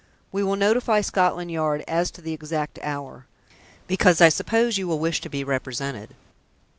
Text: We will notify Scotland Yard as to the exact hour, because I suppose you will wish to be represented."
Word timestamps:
We 0.31 0.41
will 0.41 0.55
notify 0.55 1.01
Scotland 1.01 1.51
Yard 1.51 1.83
as 1.87 2.09
to 2.09 2.23
the 2.23 2.33
exact 2.33 2.79
hour, 2.81 3.27
because 3.85 4.19
I 4.19 4.29
suppose 4.29 4.79
you 4.79 4.87
will 4.87 4.97
wish 4.97 5.21
to 5.21 5.29
be 5.29 5.43
represented." 5.43 6.15